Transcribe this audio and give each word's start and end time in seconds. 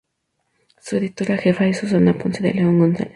Su 0.79 0.97
editora 0.97 1.37
jefa 1.37 1.67
es 1.67 1.77
Susana 1.77 2.17
Ponce 2.17 2.41
de 2.41 2.55
León 2.55 2.79
González. 2.79 3.09